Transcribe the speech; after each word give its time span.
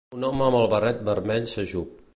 Un 0.19 0.23
home 0.29 0.45
amb 0.47 0.63
barret 0.71 1.05
vermell 1.11 1.47
s'ajup. 1.55 2.07